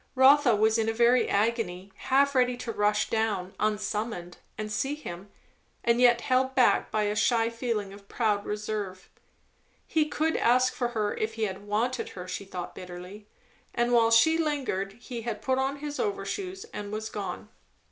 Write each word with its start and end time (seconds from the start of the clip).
Rotha 0.15 0.55
was 0.55 0.79
in 0.79 0.89
a 0.89 0.93
very 0.93 1.29
agony, 1.29 1.91
half 1.95 2.33
ready 2.33 2.57
to 2.57 2.71
rush 2.71 3.07
down, 3.07 3.53
unsummoned, 3.59 4.37
and 4.57 4.71
see 4.71 4.95
him; 4.95 5.29
and 5.83 6.01
yet 6.01 6.21
held 6.21 6.55
back 6.55 6.89
by 6.89 7.03
a 7.03 7.15
shy 7.15 7.51
feeling 7.51 7.93
of 7.93 8.07
proud 8.09 8.43
reserve. 8.43 9.11
He 9.85 10.09
could 10.09 10.35
ask 10.35 10.73
for 10.73 10.87
her 10.97 11.13
if 11.15 11.35
he 11.35 11.43
had 11.43 11.67
wanted 11.67 12.09
her, 12.17 12.27
she 12.27 12.45
thought 12.45 12.73
bitterly; 12.73 13.27
and 13.75 13.91
while 13.93 14.09
she 14.09 14.39
lingered 14.39 14.93
he 14.93 15.21
had 15.21 15.39
put 15.39 15.59
on 15.59 15.75
his 15.75 15.99
overshoes 15.99 16.63
and 16.73 16.91
was 16.91 17.07
gone. 17.07 17.49